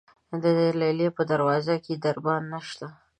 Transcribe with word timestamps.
د 0.43 0.45
لیلې 0.79 1.07
په 1.17 1.21
دروازه 1.31 1.75
کې 1.83 1.93
دربان 2.03 2.41
نشته. 2.53 2.87